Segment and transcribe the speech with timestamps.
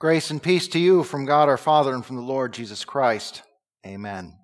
[0.00, 3.42] Grace and peace to you from God our Father and from the Lord Jesus Christ.
[3.84, 4.38] Amen.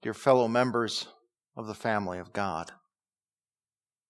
[0.00, 1.08] Dear fellow members
[1.56, 2.70] of the family of God.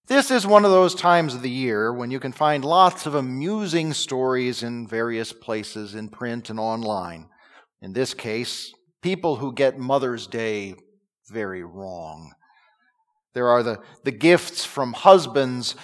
[0.08, 3.14] This is one of those times of the year when you can find lots of
[3.14, 7.30] amusing stories in various places in print and online.
[7.80, 8.70] In this case,
[9.00, 10.74] people who get Mother's Day
[11.30, 12.34] very wrong.
[13.32, 15.74] There are the, the gifts from husbands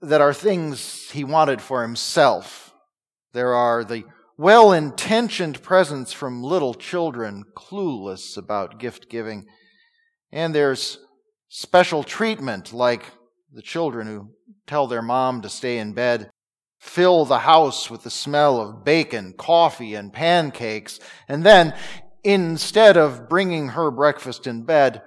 [0.00, 2.65] that are things he wanted for himself
[3.36, 4.04] there are the
[4.38, 9.44] well intentioned presents from little children, clueless about gift giving.
[10.32, 10.98] And there's
[11.50, 13.04] special treatment, like
[13.52, 14.30] the children who
[14.66, 16.30] tell their mom to stay in bed,
[16.78, 21.74] fill the house with the smell of bacon, coffee, and pancakes, and then,
[22.24, 25.02] instead of bringing her breakfast in bed,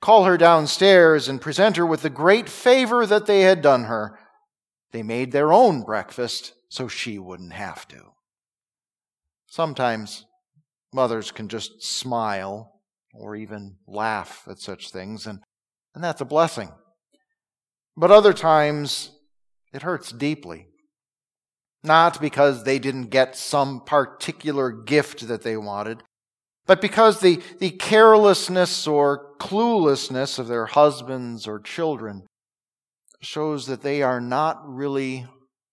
[0.00, 4.18] call her downstairs and present her with the great favor that they had done her.
[4.92, 8.12] They made their own breakfast so she wouldn't have to.
[9.46, 10.26] Sometimes
[10.92, 12.80] mothers can just smile
[13.14, 15.40] or even laugh at such things, and,
[15.94, 16.70] and that's a blessing.
[17.96, 19.10] But other times,
[19.72, 20.66] it hurts deeply.
[21.82, 26.02] Not because they didn't get some particular gift that they wanted,
[26.66, 32.26] but because the, the carelessness or cluelessness of their husbands or children
[33.20, 35.26] shows that they are not really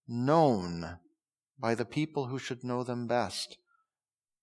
[0.08, 0.98] known
[1.60, 3.58] by the people who should know them best.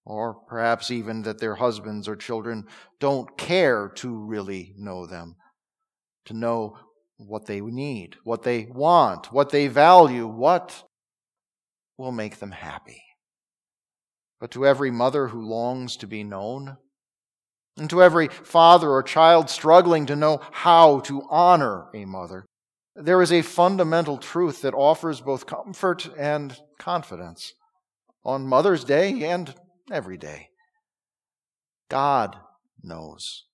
[0.04, 2.66] Or perhaps even that their husbands or children
[2.98, 5.36] don't care to really know them,
[6.24, 6.76] to know
[7.16, 10.82] what they need, what they want, what they value, what
[11.96, 13.02] will make them happy.
[14.40, 16.78] But to every mother who longs to be known,
[17.76, 22.44] and to every father or child struggling to know how to honor a mother,
[22.94, 27.54] there is a fundamental truth that offers both comfort and confidence
[28.24, 29.54] on Mother's Day and
[29.90, 30.48] every day.
[31.88, 32.36] God
[32.82, 33.44] knows.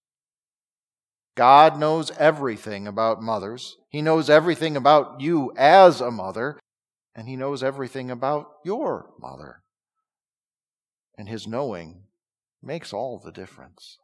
[1.37, 3.77] God knows everything about mothers.
[3.91, 6.59] He knows everything about you as a mother,
[7.15, 9.62] and He knows everything about your mother.
[11.16, 12.03] And His knowing
[12.60, 13.98] makes all the difference.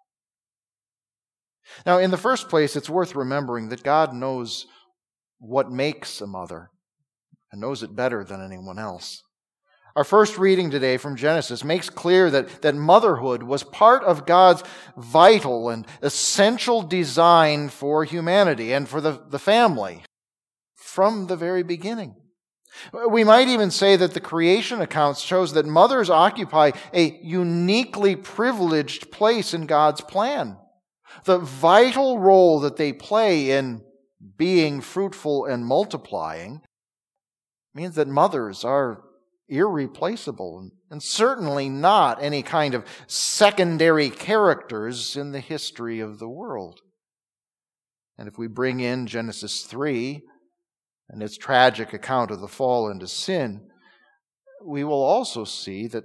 [1.85, 4.67] Now, in the first place, it's worth remembering that God knows
[5.39, 6.71] what makes a mother
[7.53, 9.23] and knows it better than anyone else.
[9.97, 14.65] Our first reading today from Genesis makes clear that, that motherhood was part of God's
[14.97, 20.03] vital and essential design for humanity and for the, the family
[20.75, 22.17] from the very beginning.
[23.09, 29.13] We might even say that the creation accounts shows that mothers occupy a uniquely privileged
[29.13, 30.57] place in God's plan.
[31.25, 33.83] The vital role that they play in
[34.37, 36.63] being fruitful and multiplying
[37.75, 39.03] means that mothers are
[39.49, 46.81] irreplaceable and certainly not any kind of secondary characters in the history of the world.
[48.17, 50.23] And if we bring in Genesis 3
[51.11, 53.69] and its tragic account of the fall into sin,
[54.65, 56.05] we will also see that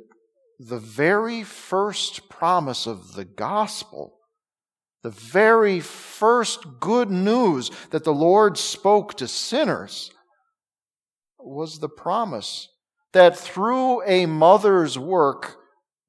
[0.60, 4.19] the very first promise of the gospel
[5.04, 10.12] the very first good news that the Lord spoke to sinners
[11.38, 12.68] was the promise
[13.14, 15.58] that through a mother's work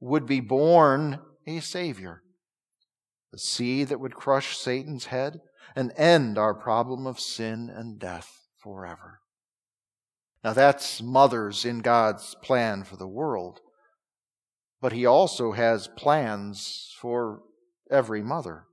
[0.01, 2.23] would be born a Savior.
[3.33, 5.41] The seed that would crush Satan's head
[5.77, 8.28] and end our problem of sin and death
[8.59, 9.21] forever.
[10.43, 13.61] Now that's mothers in God's plan for the world.
[14.81, 17.43] But He also has plans for
[17.91, 18.65] every mother.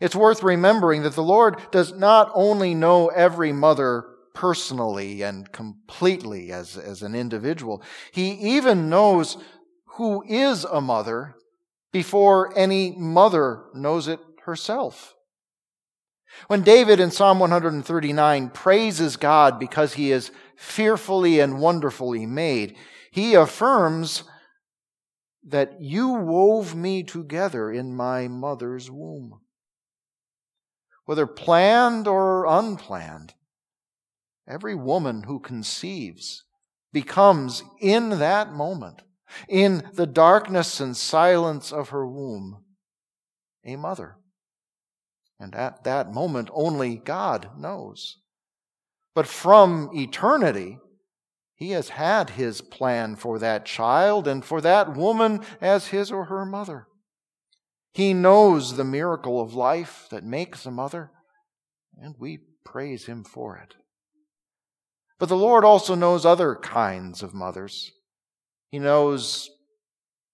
[0.00, 4.04] It's worth remembering that the Lord does not only know every mother
[4.34, 7.82] personally and completely as, as an individual,
[8.12, 9.36] He even knows
[9.96, 11.34] who is a mother
[11.92, 15.14] before any mother knows it herself.
[16.46, 22.76] When David in Psalm 139 praises God because he is fearfully and wonderfully made,
[23.10, 24.24] he affirms
[25.42, 29.40] that you wove me together in my mother's womb
[31.08, 33.32] whether planned or unplanned.
[34.46, 36.44] Every woman who conceives
[36.92, 39.00] becomes in that moment,
[39.48, 42.62] in the darkness and silence of her womb,
[43.64, 44.18] a mother.
[45.40, 48.18] And at that moment, only God knows.
[49.14, 50.76] But from eternity,
[51.54, 56.26] He has had His plan for that child and for that woman as his or
[56.26, 56.86] her mother.
[57.98, 61.10] He knows the miracle of life that makes a mother,
[62.00, 63.74] and we praise Him for it.
[65.18, 67.90] But the Lord also knows other kinds of mothers.
[68.70, 69.50] He knows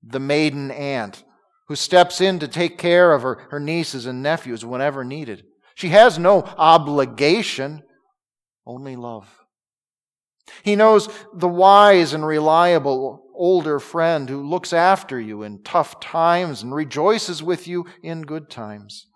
[0.03, 1.25] the maiden aunt
[1.69, 5.47] who steps in to take care of her, her nieces and nephews whenever needed.
[5.75, 7.83] She has no obligation,
[8.67, 9.44] only love.
[10.63, 16.63] He knows the wise and reliable older friend who looks after you in tough times
[16.63, 19.07] and rejoices with you in good times.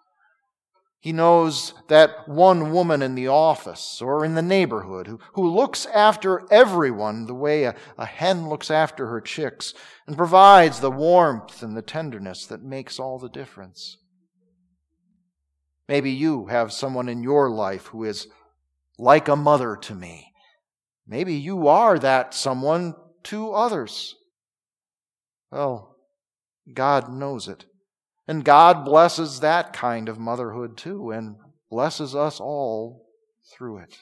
[1.01, 5.87] He knows that one woman in the office or in the neighborhood who, who looks
[5.87, 9.75] after everyone the way a, a hen looks after her chicks
[10.09, 13.99] and provides the warmth and the tenderness that makes all the difference.
[15.89, 18.27] Maybe you have someone in your life who is
[18.99, 20.33] like a mother to me.
[21.09, 22.95] Maybe you are that someone
[23.25, 24.15] to others.
[25.51, 25.97] Well,
[26.73, 27.65] God knows it.
[28.27, 31.37] And God blesses that kind of motherhood too, and
[31.71, 33.07] blesses us all
[33.51, 33.97] through it.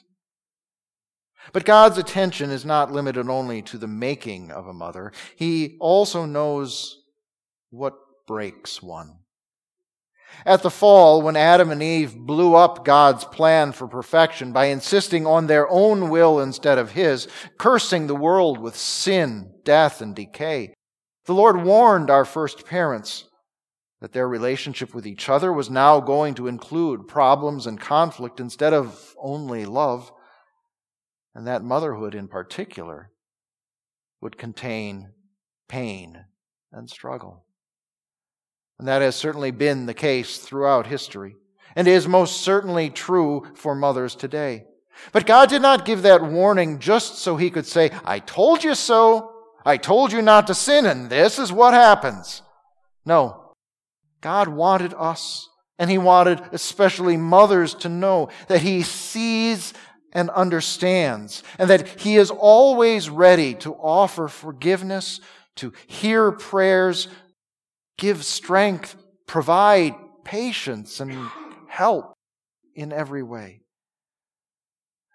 [1.52, 5.12] But God's attention is not limited only to the making of a mother.
[5.36, 7.02] He also knows
[7.70, 7.94] what
[8.26, 9.18] breaks one.
[10.44, 15.26] At the fall, when Adam and Eve blew up God's plan for perfection by insisting
[15.26, 17.26] on their own will instead of His,
[17.58, 20.74] cursing the world with sin, death, and decay,
[21.24, 23.24] the Lord warned our first parents
[24.00, 28.74] that their relationship with each other was now going to include problems and conflict instead
[28.74, 30.12] of only love,
[31.34, 33.10] and that motherhood in particular
[34.20, 35.12] would contain
[35.68, 36.26] pain
[36.70, 37.45] and struggle.
[38.78, 41.36] And that has certainly been the case throughout history,
[41.74, 44.64] and is most certainly true for mothers today.
[45.12, 48.74] But God did not give that warning just so he could say, I told you
[48.74, 49.32] so.
[49.64, 52.42] I told you not to sin, and this is what happens.
[53.04, 53.54] No.
[54.20, 59.74] God wanted us, and He wanted especially mothers to know that He sees
[60.12, 65.20] and understands, and that He is always ready to offer forgiveness,
[65.56, 67.08] to hear prayers,
[67.98, 68.96] give strength,
[69.26, 69.94] provide
[70.24, 71.28] patience, and
[71.68, 72.12] help
[72.74, 73.62] in every way.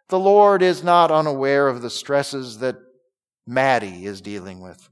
[0.09, 2.75] The Lord is not unaware of the stresses that
[3.47, 4.89] Maddie is dealing with.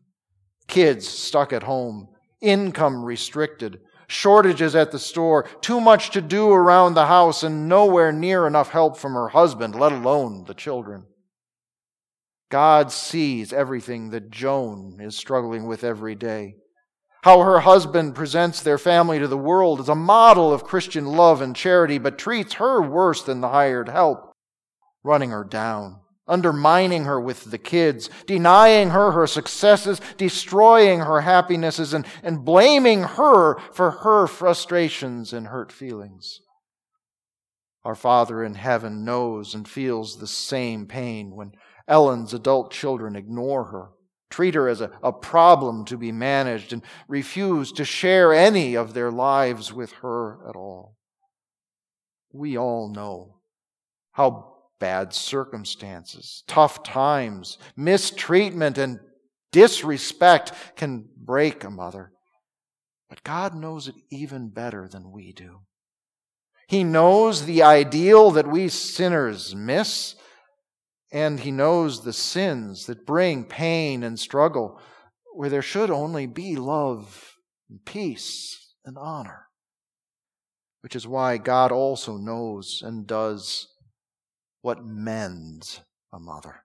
[0.68, 2.08] Kids stuck at home,
[2.42, 8.12] income restricted, shortages at the store, too much to do around the house, and nowhere
[8.12, 11.06] near enough help from her husband, let alone the children.
[12.50, 16.56] God sees everything that Joan is struggling with every day.
[17.24, 21.42] How her husband presents their family to the world as a model of Christian love
[21.42, 24.32] and charity, but treats her worse than the hired help,
[25.04, 26.00] running her down
[26.30, 33.02] undermining her with the kids, denying her her successes, destroying her happinesses, and, and blaming
[33.02, 36.40] her for her frustrations and hurt feelings.
[37.84, 41.54] Our Father in heaven knows and feels the same pain when
[41.88, 43.90] Ellen's adult children ignore her,
[44.30, 48.94] treat her as a, a problem to be managed, and refuse to share any of
[48.94, 50.96] their lives with her at all.
[52.32, 53.38] We all know
[54.12, 59.00] how bad circumstances, tough times, mistreatment, and
[59.52, 62.12] disrespect can break a mother.
[63.10, 65.62] But God knows it even better than we do.
[66.68, 70.16] He knows the ideal that we sinners miss,
[71.12, 74.80] and He knows the sins that bring pain and struggle
[75.34, 77.36] where there should only be love
[77.70, 79.48] and peace and honor.
[80.82, 83.68] Which is why God also knows and does
[84.62, 85.82] what mends
[86.14, 86.64] a mother.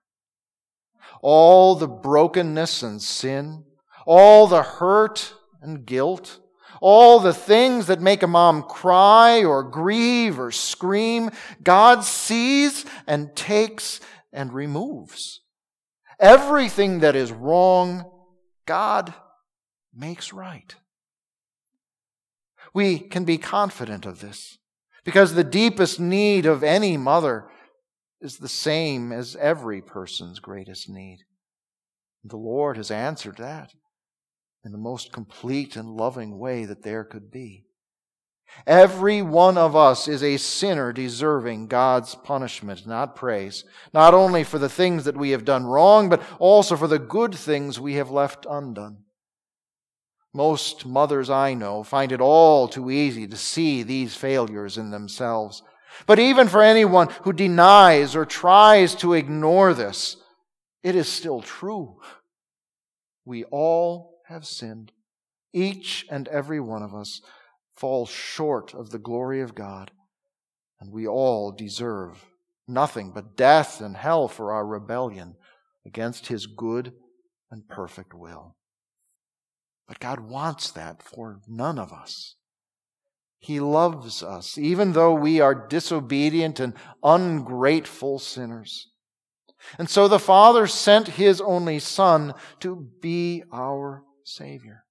[1.21, 3.63] All the brokenness and sin,
[4.05, 6.39] all the hurt and guilt,
[6.81, 11.29] all the things that make a mom cry or grieve or scream,
[11.63, 13.99] God sees and takes
[14.35, 15.41] and removes.
[16.19, 18.05] Everything that is wrong,
[18.65, 19.13] God
[19.93, 20.75] makes right.
[22.73, 24.57] We can be confident of this
[25.03, 27.47] because the deepest need of any mother
[28.21, 31.19] is the same as every person's greatest need.
[32.23, 33.71] The Lord has answered that
[34.63, 37.64] in the most complete and loving way that there could be.
[38.65, 44.57] Every one of us is a sinner deserving God's punishment, not praise, not only for
[44.57, 48.11] the things that we have done wrong, but also for the good things we have
[48.11, 48.99] left undone.
[50.33, 55.61] Most mothers I know find it all too easy to see these failures in themselves
[56.05, 60.17] but even for anyone who denies or tries to ignore this,
[60.83, 61.99] it is still true.
[63.23, 64.91] We all have sinned.
[65.53, 67.21] Each and every one of us
[67.75, 69.91] falls short of the glory of God,
[70.79, 72.25] and we all deserve
[72.67, 75.35] nothing but death and hell for our rebellion
[75.85, 76.93] against His good
[77.51, 78.55] and perfect will.
[79.87, 82.35] But God wants that for none of us.
[83.39, 88.89] He loves us, even though we are disobedient and ungrateful sinners.
[89.77, 94.84] And so the Father sent His only Son to be our Savior.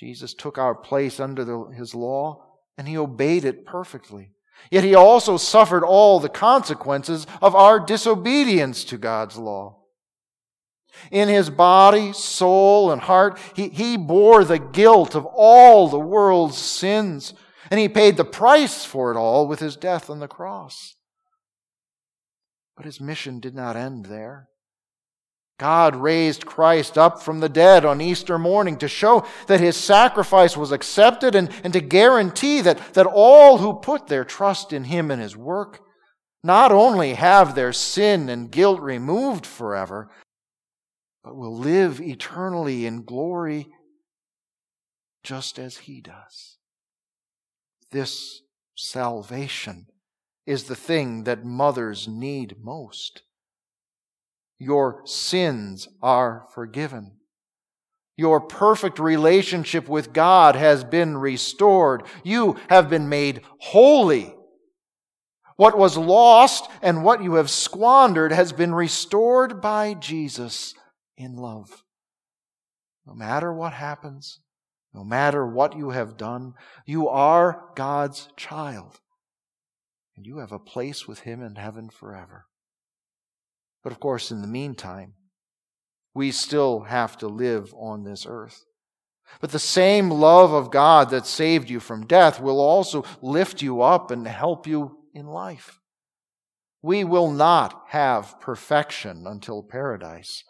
[0.00, 2.42] Jesus took our place under the, His law,
[2.78, 4.32] and He obeyed it perfectly.
[4.70, 9.76] Yet He also suffered all the consequences of our disobedience to God's law.
[11.10, 16.58] In his body, soul, and heart, he, he bore the guilt of all the world's
[16.58, 17.32] sins,
[17.70, 20.96] and he paid the price for it all with his death on the cross.
[22.76, 24.48] But his mission did not end there.
[25.60, 30.56] God raised Christ up from the dead on Easter morning to show that his sacrifice
[30.56, 35.10] was accepted and, and to guarantee that, that all who put their trust in him
[35.10, 35.80] and his work
[36.42, 40.10] not only have their sin and guilt removed forever,
[41.22, 43.68] but will live eternally in glory
[45.22, 46.56] just as he does.
[47.90, 48.40] This
[48.74, 49.88] salvation
[50.46, 53.20] is the thing that mothers need most.
[54.60, 57.12] Your sins are forgiven.
[58.16, 62.02] Your perfect relationship with God has been restored.
[62.22, 64.34] You have been made holy.
[65.56, 70.74] What was lost and what you have squandered has been restored by Jesus
[71.16, 71.82] in love.
[73.06, 74.40] No matter what happens,
[74.92, 76.52] no matter what you have done,
[76.84, 79.00] you are God's child.
[80.16, 82.44] And you have a place with Him in heaven forever.
[83.82, 85.14] But of course, in the meantime,
[86.14, 88.64] we still have to live on this earth.
[89.40, 93.80] But the same love of God that saved you from death will also lift you
[93.80, 95.78] up and help you in life.
[96.82, 100.42] We will not have perfection until paradise.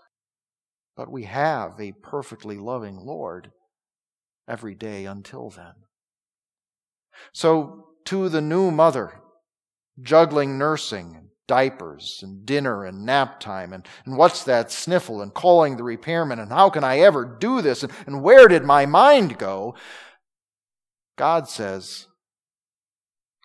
[0.96, 3.52] But we have a perfectly loving Lord
[4.49, 5.72] every day until then.
[7.32, 9.20] So, to the new mother,
[10.00, 15.76] juggling nursing, diapers, and dinner, and nap time, and, and what's that sniffle, and calling
[15.76, 19.37] the repairman, and how can I ever do this, and, and where did my mind
[19.37, 19.75] go?
[21.19, 22.07] God says,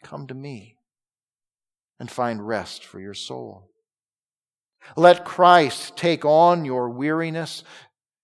[0.04, 0.78] Come to me
[2.00, 3.72] and find rest for your soul.
[4.96, 7.64] Let Christ take on your weariness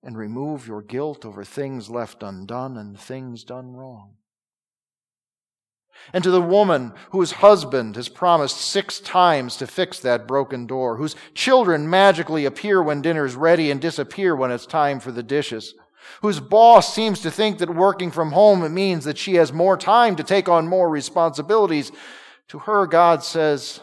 [0.03, 4.13] and remove your guilt over things left undone and things done wrong.
[6.13, 10.97] And to the woman whose husband has promised six times to fix that broken door,
[10.97, 15.73] whose children magically appear when dinner's ready and disappear when it's time for the dishes,
[16.21, 20.15] whose boss seems to think that working from home means that she has more time
[20.15, 21.91] to take on more responsibilities,
[22.49, 23.79] to her God says,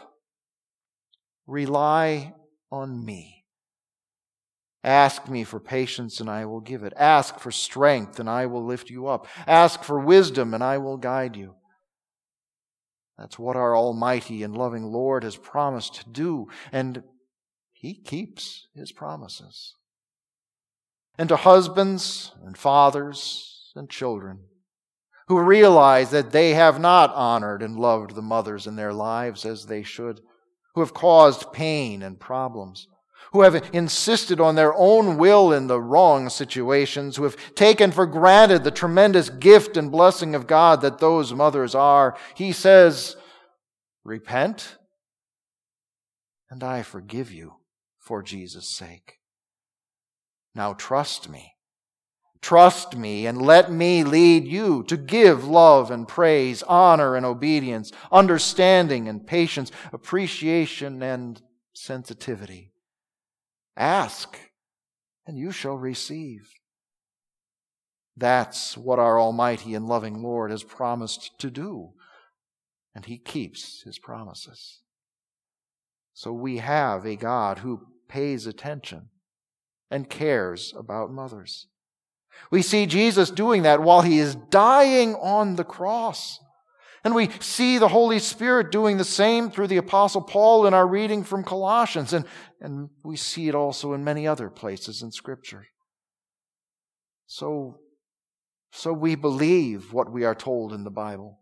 [1.46, 2.34] rely
[2.70, 3.38] on me.
[4.84, 6.92] Ask me for patience and I will give it.
[6.96, 9.26] Ask for strength and I will lift you up.
[9.46, 11.54] Ask for wisdom and I will guide you.
[13.18, 17.02] That's what our Almighty and loving Lord has promised to do, and
[17.72, 19.75] He keeps His promises.
[21.18, 24.44] And to husbands and fathers and children
[25.26, 29.66] who realize that they have not honored and loved the mothers in their lives as
[29.66, 30.20] they should,
[30.75, 32.87] who have caused pain and problems,
[33.32, 38.06] who have insisted on their own will in the wrong situations, who have taken for
[38.06, 42.16] granted the tremendous gift and blessing of God that those mothers are.
[42.35, 43.16] He says,
[44.04, 44.78] Repent,
[46.50, 47.54] and I forgive you
[47.99, 49.18] for Jesus' sake.
[50.54, 51.54] Now trust me
[52.40, 57.90] Trust me and let me lead you to give love and praise, honor and obedience,
[58.12, 61.42] understanding and patience, appreciation and
[61.73, 62.73] sensitivity.
[63.78, 64.38] Ask
[65.26, 66.50] and you shall receive.
[68.16, 71.92] That's what our Almighty and loving Lord has promised to do,
[72.94, 74.80] and He keeps His promises.
[76.14, 79.11] So we have a God who pays attention
[79.90, 81.68] and cares about mothers.
[82.50, 86.40] We see Jesus doing that while he is dying on the cross.
[87.04, 90.87] And we see the Holy Spirit doing the same through the Apostle Paul in our
[90.87, 92.12] reading from Colossians.
[92.12, 92.25] And,
[92.60, 95.66] and we see it also in many other places in Scripture.
[97.26, 97.78] So,
[98.72, 101.40] so we believe what we are told in the Bible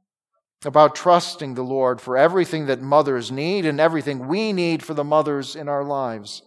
[0.64, 5.04] about trusting the Lord for everything that mothers need and everything we need for the
[5.04, 6.42] mothers in our lives.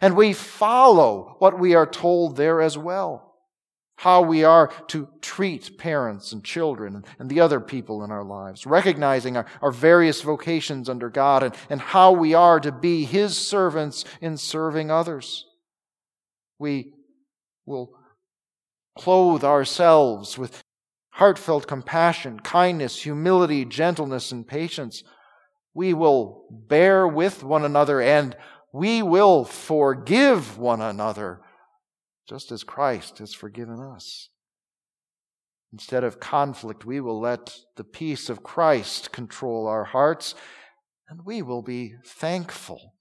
[0.00, 3.33] And we follow what we are told there as well
[3.96, 8.66] how we are to treat parents and children and the other people in our lives,
[8.66, 13.36] recognizing our, our various vocations under God and, and how we are to be His
[13.36, 15.46] servants in serving others.
[16.58, 16.92] We
[17.66, 17.92] will
[18.96, 20.62] clothe ourselves with
[21.10, 25.04] heartfelt compassion, kindness, humility, gentleness, and patience.
[25.72, 28.36] We will bear with one another and
[28.72, 31.40] we will forgive one another,
[32.28, 34.30] just as Christ has forgiven us.
[35.72, 40.34] Instead of conflict, we will let the peace of Christ control our hearts,
[41.08, 42.94] and we will be thankful,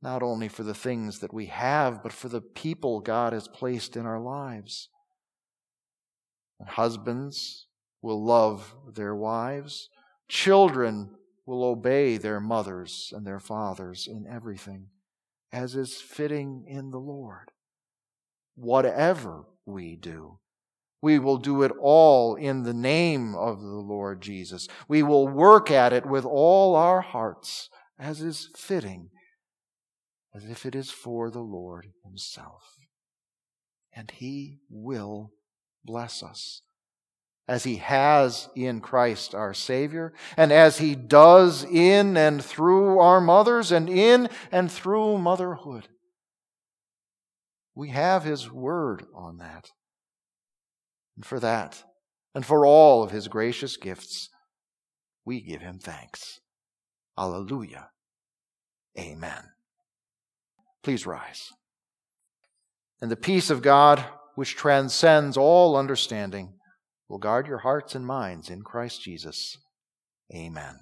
[0.00, 3.96] not only for the things that we have, but for the people God has placed
[3.96, 4.88] in our lives.
[6.60, 7.66] And husbands
[8.02, 9.88] will love their wives.
[10.28, 14.86] Children will obey their mothers and their fathers in everything,
[15.52, 17.50] as is fitting in the Lord.
[18.60, 20.38] Whatever we do,
[21.00, 24.68] we will do it all in the name of the Lord Jesus.
[24.86, 29.08] We will work at it with all our hearts, as is fitting,
[30.34, 32.76] as if it is for the Lord Himself.
[33.94, 35.32] And He will
[35.84, 36.60] bless us
[37.50, 43.20] as he has in Christ our Savior, and as he does in and through our
[43.20, 45.88] mothers, and in and through motherhood.
[47.74, 49.70] We have his word on that.
[51.16, 51.82] And for that,
[52.34, 54.28] and for all of his gracious gifts,
[55.24, 56.40] we give him thanks.
[57.18, 57.88] Alleluia.
[58.98, 59.42] Amen.
[60.82, 61.50] Please rise.
[63.00, 66.54] And the peace of God, which transcends all understanding,
[67.08, 69.56] will guard your hearts and minds in Christ Jesus.
[70.34, 70.80] Amen.